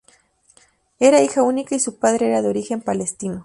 Era 0.97 1.21
hija 1.21 1.43
única 1.43 1.75
y 1.75 1.79
su 1.79 1.99
padre 1.99 2.25
era 2.25 2.41
de 2.41 2.49
origen 2.49 2.81
palestino. 2.81 3.39